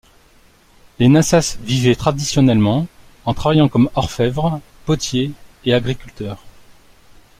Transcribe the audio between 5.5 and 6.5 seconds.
et agriculteurs.